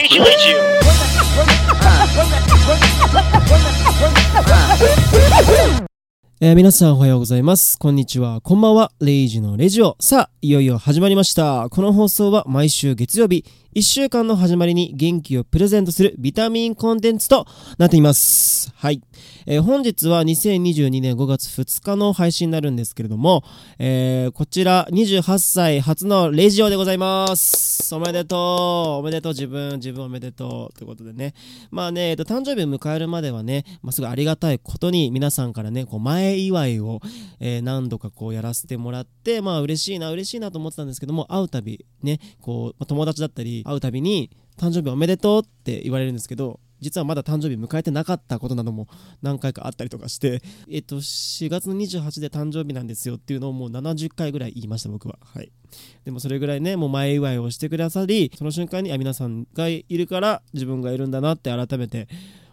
[0.00, 0.30] レイジラジ
[6.42, 7.78] えー皆さんおはようございます。
[7.78, 8.40] こんにちは。
[8.40, 8.92] こんばんは。
[8.98, 9.98] レイジのレジオ。
[10.00, 11.68] さあ、いよいよ始まりました。
[11.68, 17.46] この放送は毎週月曜日、1週間の始まりに元気をプレゼントするビタミンコンテンツと
[17.76, 18.72] なっています。
[18.74, 19.02] はい。
[19.44, 23.44] えー本日は2022年5月2日の配信になるんですけれども、
[23.78, 27.94] えーこちら28歳初のレジオでございます。
[27.94, 29.00] おめでとう。
[29.00, 29.32] おめでとう。
[29.32, 30.78] 自分、自分おめでとう。
[30.78, 31.34] ということでね。
[31.70, 37.00] まあね、えっと、誕生日を迎えるまではね、まあ、すごいありがたいことに皆さんからね、こう前祝いを、
[37.38, 48.88] えー何度かこうやらせてもらって、まあ嬉しいな、嬉しいなと思ってたんですけども、会うたび、ね、こう、ま友達だったり、会うたびに、誕生日おめでとうって言われるんですけど、実はまだ誕生日迎えてなかったことなども
[49.22, 55.18] 何回かあったりとかして、えっと、4月の28で誕生日なんですよっていうのをもう70回ぐらい言いました、僕は。
[55.22, 55.52] はい。
[56.04, 62.08] でもそれぐらいね、もう前祝いをしてくださり、その瞬間に、あ、皆さんがいるから自分がいるんだなって改めて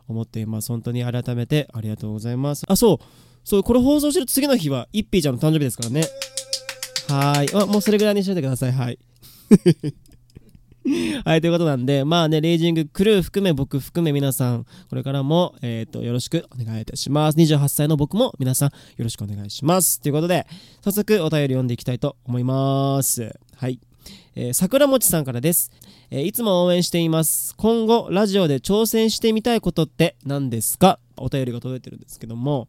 [0.07, 0.69] 思っています。
[0.69, 2.63] 本当に改めてありがとうございます。
[2.67, 3.26] あ、そう。
[3.47, 6.03] そう、これ放送してる次の日は、イッピーちゃんの誕生日ですからね。
[7.07, 7.55] はい。
[7.55, 8.73] あ、もうそれぐらいにしといてください。
[8.73, 8.99] はい。
[11.23, 17.37] はい、ということなんで、まあね、レイジングクルー含め、僕含め皆さん、これからも、えっ、と、よろしくお願いいたします。
[17.37, 20.01] 28歳の僕も皆さん、よろしくお願いします。
[20.01, 20.45] ということで、
[20.83, 23.33] 早速お便り読んでいきたいと思います。
[23.55, 23.79] はい。
[24.35, 25.71] えー桜餅さんからです、
[26.11, 27.55] えーいつも応援しています。
[27.55, 30.99] 今後、ラジオで挑戦してみたいことって何ですか？
[31.17, 32.67] お便りが届いてるんですけども、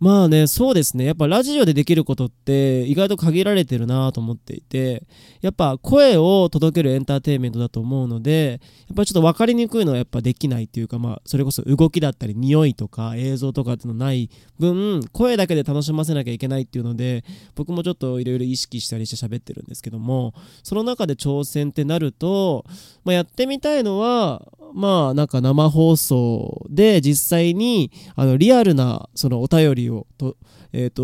[0.00, 1.04] まあね、そうですね。
[1.04, 5.04] やっぱラジオでできることって意外と限られてるなと思っていて、
[5.42, 22.64] やっぱ声を届けるエンターテインメントだと思うので、やっぱりちょっと分かりにくいのはやっぱできないっていうか、まあ、それこそ動きだったり、匂いとか映像とかっていうのない分、声だけで楽しませなきゃいけないっていうので、僕もちょっといろいろ意識したりして喋ってるんですけども、その中で挑戦ってなると、
[23.04, 30.36] まあ、やってみたいのは、まあなんか生放送で実際にあのリアルなそのお便りをと,、
[30.72, 31.02] えー、と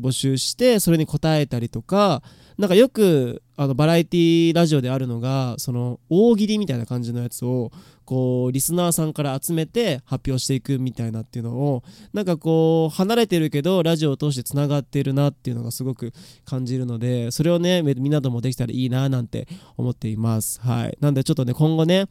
[0.00, 2.22] 募集してそれに答えたりとか
[2.58, 7.70] なんかよくあのバラエティラジオであるのがその大喜利みたいな感じのやつを
[8.04, 11.82] こうリスナーさんから集めて発表していくみたいなっていうのを
[12.14, 16.12] なんかこう離れてるけどラジオを通してつながってるなっていうのがすごく
[16.44, 20.60] 感じるのでそれをねみんなともできたらいいななんて思っています。
[20.62, 20.96] はい。
[21.00, 22.06] なんでちょっとね今後ね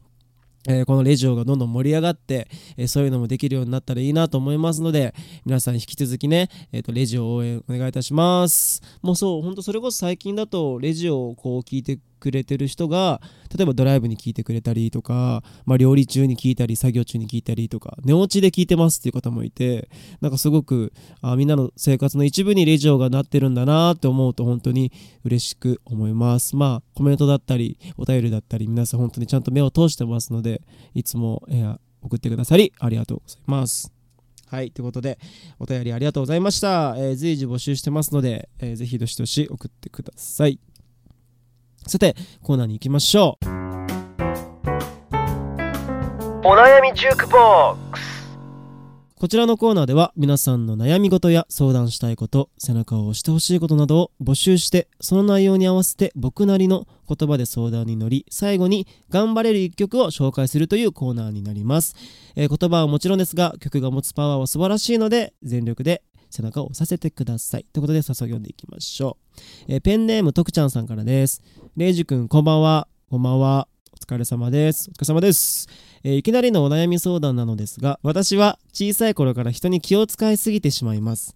[0.66, 5.14] えーこのレジオがどんどん盛り上がって、えーそういうのもできるようになったらいいなと思いますので
[5.44, 8.82] 皆さん引き続きね、えーとレジオ応援お願いいたします。
[9.02, 13.20] もうそうほんとそれこそ最近だとレジオをこう聞いてくれてる人が
[13.56, 19.88] 例えばドライブに聞いてくれたりとか、まあ、料理中に聞いたり作業中に聞いたりとか寝落ちで聞いてますっていう方もいて
[20.20, 24.92] なんかすごくあみんなの生活の一部にレジオがなってるんだなって思うと本当に
[25.24, 26.56] 嬉しく思います。
[26.56, 30.62] まあコメントだったりお便りだったり皆さん本当にちゃんと目を通してますので
[30.94, 33.92] いつも、えー送ってくださりありがとうございます。
[34.46, 35.18] はいということで
[35.58, 40.58] お便りありがとうございました、えー随時募集してますので、えーぜひどしどし送ってください。
[41.88, 43.46] さてコーナーに行きましょう。
[46.46, 48.28] オお悩みジュークボックス。
[49.16, 61.96] こちらのコーナーでは皆さんの悩み事や相談したいこと背中を押してほしいことなどを募集してその内容に合わせて僕なりの言葉で相談に乗り最後に頑張れる一曲を紹介するというコーナーになります、
[62.36, 67.66] えー言葉はもちろんですが曲が持つパワーは素晴らしいので全力で背中を押させてください。
[67.72, 69.16] ということで早速読んでいきましょ
[69.68, 71.42] う、えーペンネームとくちゃんさんからです。
[71.76, 72.88] れいじくんこんばんは。
[73.10, 73.68] こんばんは。
[73.92, 74.90] お疲れ様です。
[74.90, 75.68] お疲れ様です。
[76.04, 81.34] えーいきなりのお悩み相談なのですが私は小さい頃から人に気を使いすぎてしまいます。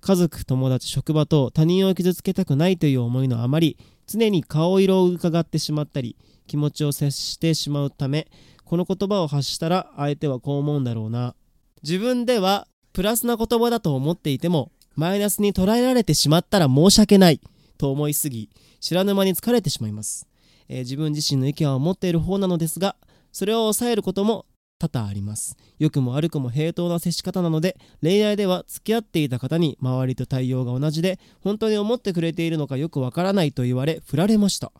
[0.00, 3.76] 家族友達職場と他人を傷つけたくないという思いのあまり
[4.06, 6.16] 常に顔色を伺ってしまったり
[6.46, 8.28] 気持ちを接してしまうため
[8.64, 11.34] この言葉を発したら相手はこう思うんだろうな。
[11.82, 17.42] 自分ではプラスな言葉だと思っていてもマイナスに捉えられてしまったら申し訳ない
[17.76, 18.48] と思いすぎ
[18.80, 20.26] 知らぬ間に疲れてしまいます、
[20.70, 22.96] えー自分自身の意見は持っている方なのですが
[23.32, 24.46] それを抑えることも
[24.78, 25.56] 多々あります。
[25.78, 34.72] 良くも悪くも平等な接し方なので恋愛では付き合っていた方に周りと対応が同じで本当に思ってくれているのかよくわからないと言われ振られました。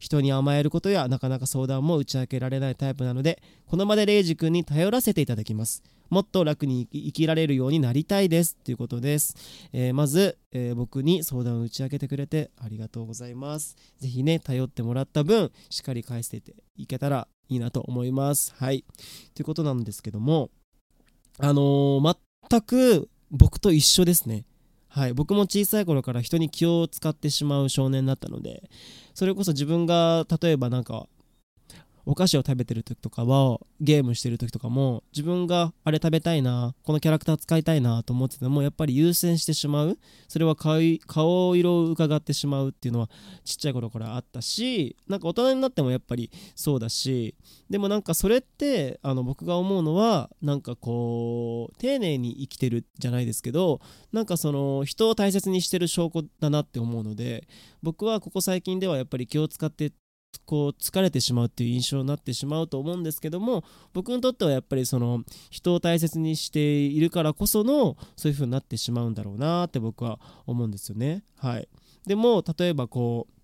[0.00, 5.84] 人に甘えることやなかなか相談も打ち明けられないタイプなのでこの場でレイジ君に頼らせていただきます。
[6.10, 8.56] もっと楽に生きられるようになりたいです。
[8.56, 9.36] ということです、
[9.72, 13.76] えーまず、えー僕に相談を打ち明けてくれてありがとうございます。
[13.98, 16.42] ぜひね頼ってもらった分しっかり返して
[16.76, 18.52] いけたらいいなと思います。
[18.56, 18.84] はい。
[19.34, 20.50] ということなんですけども
[21.38, 22.16] あのー
[22.50, 24.44] 全く僕と一緒ですね。
[24.88, 28.68] はい、僕も小さい頃から人に気を使ってしまう少年だったので
[29.14, 31.06] それこそ自分が例えばなんか
[32.10, 39.96] お菓子を食べてる時とかはゲームしてる時とかも自分があれ食べたいなこのキャラクター使いたいなと思っててもやっぱり優先してしまう。
[40.26, 43.08] それは顔色を伺ってしまうっていうのは
[43.44, 47.36] ちっちゃい頃からあったしなんか大人になってもやっぱりそうだし
[47.68, 53.80] でもなんかそれってあの僕が思うのはなんかこう丁寧に生きてるじゃないですけど
[54.12, 57.46] なんかその人を大切にしてる証拠だなって思うので
[57.82, 59.92] 僕はここ最近ではやっぱり気を使って
[60.46, 71.22] こう疲れてしまうっていう印象になってしまうと思うんですけども僕にとってはやっぱりその人を大切にしているからこそのそういう風になってしまうんだろうなって僕は思うんですよね。
[71.38, 71.68] はい。
[72.06, 73.39] でも例えばこう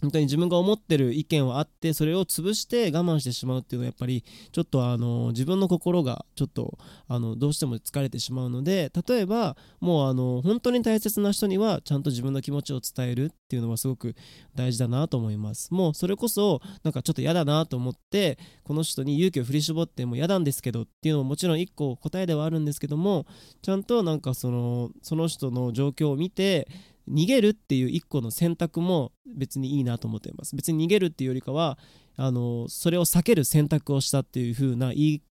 [0.00, 6.78] 本当に自分が思ってる意見はあってそれを潰して我慢してしまうっていうのはやっぱりちょっとあの自分の心がちょっと
[7.08, 14.14] あのどうしても疲れてしまうので例えばもうあの本当に大切な人にはちゃんと自分の気持ちを伝えるっていうのはすごく
[14.54, 15.74] 大事だなと思います。
[15.74, 23.26] もうそれこそなんかちょっと嫌だなと思ってこの人に勇気を振り絞っても嫌なんですけどっていうのももちろん一個答えではあるんですけども
[23.62, 26.68] ちゃんとなんかそのその人の状況を見て
[27.10, 31.78] 逃げるっていう一個の選択も別にいいなと思っています別に逃げるっていうよりかは
[32.16, 35.22] あのそれを避ける選択をしたっていう風な言い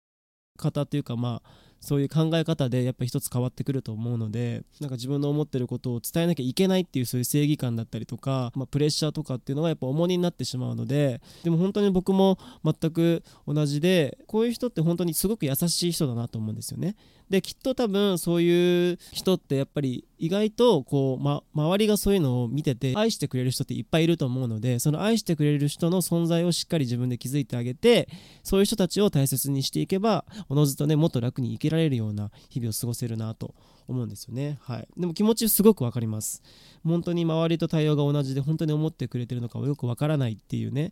[0.58, 16.96] 方っていうかまあそういう考え方でやっぱ一つ変わってくると思うのでなんか自分の思ってることを伝えなきゃいけないっていうそういう正義感だったりとか、まあ、プレッシャーとかっていうのがやっぱ重荷になってしまうのででも本当に僕も全く同じでこういう人って本当にすごく優しい人だなと思うんですよね。
[17.30, 28.10] できっと多分そういう人ってやっぱり意外とこう、ま、周りがそういうのを見てて愛してくれる人っていっぱいいると思うのでその愛してくれる人の存在をしっかり自分で気づいてあげて
[28.44, 33.54] そういう人たちを大切にしていけばおのずとねもっと楽に生きられるような日々を過ごせるなと
[33.88, 34.60] 思うんですよね。
[34.62, 36.44] はい、でも気持ちすごくわかります。
[36.84, 40.92] 本当に周りと対応が同じで本当に思ってくれてるのかよくわからないっていうね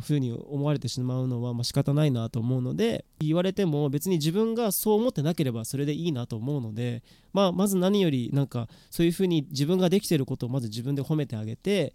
[0.00, 11.94] ふうに思われてしまうのはまあ仕方ないなと思うので言われても別に自分がそう思ってなければそれでいいなと思うので、まあ、まず何よりなんかそういうふうに自分ができてることをまず自分で褒めてあげて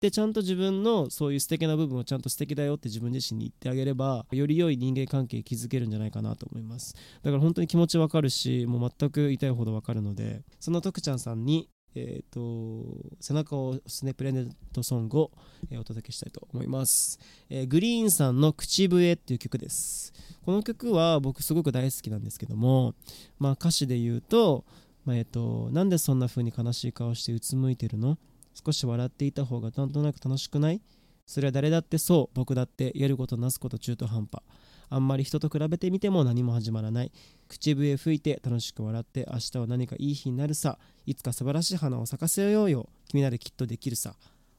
[0.00, 6.94] でちゃんと自分のそういう素敵な部分をちゃんと素敵だよって自分自身に言ってあげればより良い人間関係築けるんじゃないかなと思います。
[7.22, 11.68] だから本当に気持ちわかるしもう全く痛いほどわかるのでその徳ちゃんさんに
[11.98, 12.84] えーと、
[13.20, 15.30] 背中をすねプレゼントソングを、
[15.70, 17.18] えー、お届けしたいと思います、
[17.48, 20.12] えー、グリーンさんの口笛っていう曲です。
[20.44, 22.94] この曲は僕すごく大好きなんですけども、
[23.38, 24.64] まあ、歌詞で言うと,、
[25.06, 28.18] まあえーと、なんでそんな風に悲しい顔してうつむいてるの？
[28.52, 30.82] 少し笑っていた方がなんとなく楽しくない？
[31.26, 34.42] それは誰だってそう僕だってやることなすこと中途半端。
[34.88, 37.12] あんまり人と比べてみても何も始まらない。
[37.48, 40.78] 口笛吹いて楽しく笑って明日は何かいい日になるさ。
[41.06, 42.88] いつか素晴らしい花を咲かせようよ。
[43.08, 44.16] 君ならきっとできるさ。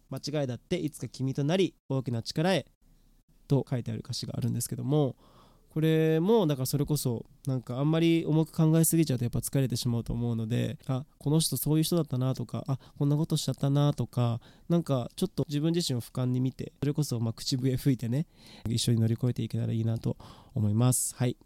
[0.09, 2.65] 間違いだっていつか君となり大きな力へ。
[3.47, 5.15] と書いてある歌詞があるんですけども。
[5.69, 18.25] これもだからそれこそなんかあんまり重く考えすぎちゃうとやっぱ疲れてしまうと思うのであこの人そういう人だったなとかあこんなことしちゃったなとかなんかちょっと自分自身を俯瞰に見てそれこそま口笛吹いてね
[18.68, 20.18] 一緒に乗り越えていけたらいいなと
[20.56, 21.16] 思います。
[21.16, 21.38] はい。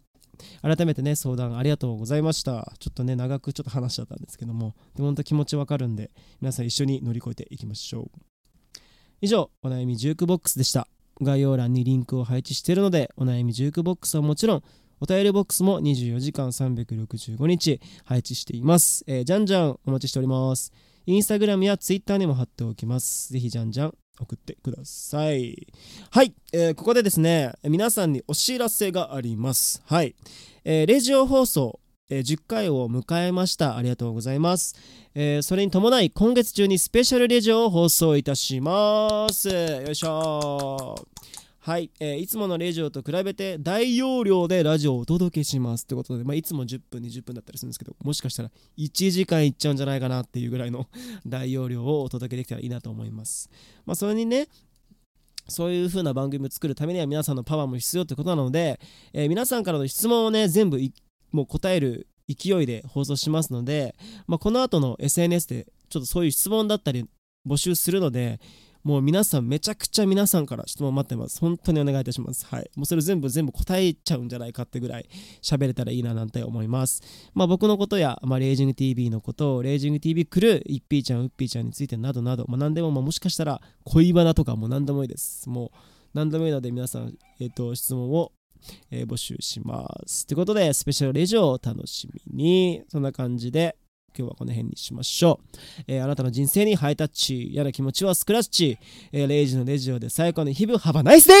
[0.62, 2.72] 改めてね相談ありがとうございました。
[2.78, 6.10] ちょっとね長くちょっと話しちゃったんですけどもでも本当気持ちわかるんで
[6.40, 8.10] 皆さん一緒に乗り越えていきましょう。
[9.20, 10.88] 以上お悩みジュークボックスでした。
[11.22, 14.62] 概要欄にリンクを配置しているのでお悩みジュークボックスはもちろん
[15.00, 20.72] お便りボックスも24時間365日配置しています、えー、じゃんじゃんお待ちしております。
[21.04, 23.32] インスタグラムやツイッターにも貼っておきます。
[23.32, 25.66] ぜひじゃんじゃん送ってください。
[26.10, 29.82] はい、えー、ここでですね皆さんにお知らせがあります。
[29.86, 30.14] はい、
[30.64, 31.80] えー、レジオ放送
[32.14, 33.76] え10回を迎えました。
[33.76, 34.76] ありがとうございます、
[35.14, 39.48] えー、それに伴い今月中にスペシャルレジオを放送いたします。
[39.48, 40.94] よいしょ。
[41.60, 50.88] はい、えー、いつものレジオと比べて大容量でラジオをお届けしますってことで、まあ、いつも10分20分だったりするんですけどもしかしたら1時間いっちゃうんじゃないかなっていうぐらいの
[51.24, 53.48] 大容量をお届けできたらいいなと思います。
[53.86, 54.48] まあそれにね
[55.48, 58.80] そういう風な番組を作るためには皆さんのパワーも必要ってことなので、
[59.12, 60.80] えー、皆さんからの質問をね全部
[61.32, 63.94] もう答える勢いで放送しますので、
[64.26, 67.06] まあ、この後の SNS でちょっとそういう質問だったり
[67.46, 68.40] 募集するので
[68.84, 71.38] もう皆さんめちゃくちゃ皆さんから質問待ってます。
[71.38, 72.44] 本当にお願いいたします。
[72.46, 72.70] はい。
[72.74, 75.08] もうそれ全部全部答えちゃうんじゃないかってぐらい
[75.40, 77.00] 喋れたらいいななんて思います。
[77.32, 85.48] まあ僕のことや、まあ、レイジング TV のことをレイジング TV クルーイッピーちゃんウッピーちゃんについてなどなど、まあ、何でも、まあ、もしかしたら恋バナとかも何でもいいです。
[85.48, 85.70] もう
[86.14, 88.32] 何でもいいので皆さん、えっ、ー、と質問を
[88.90, 90.26] えー、募集します。
[90.26, 92.82] ということで、スペシャルレジを楽しみに。
[92.88, 93.76] そんな感じで、
[94.16, 95.84] 今日はこの辺にしましょう。
[95.86, 98.78] えー、あなたの人生にハイタッチ、嫌な気持ちはスクラッチ、
[99.10, 101.36] えー、レイジのレジオで最高の日々、ハバナイスデイ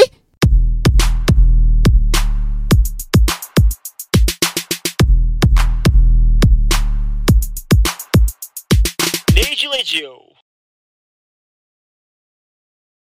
[9.34, 10.31] レイジレジオ